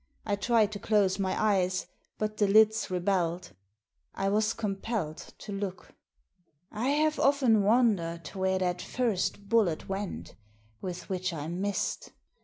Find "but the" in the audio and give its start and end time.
2.17-2.47